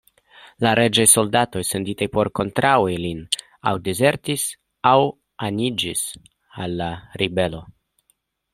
[0.65, 3.21] La reĝaj soldatoj senditaj por kontraŭi lin
[3.71, 4.47] aŭ dizertis
[4.93, 4.97] aŭ
[5.51, 6.03] aniĝis
[6.65, 6.89] al la
[7.25, 7.63] ribelo.